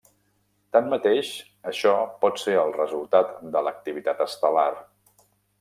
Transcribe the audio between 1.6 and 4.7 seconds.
això pot ser el resultat de l'activitat estel·lar.